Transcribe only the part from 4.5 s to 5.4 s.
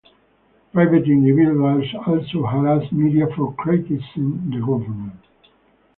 government.